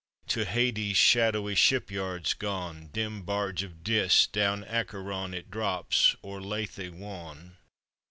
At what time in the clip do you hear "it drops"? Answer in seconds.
5.35-6.15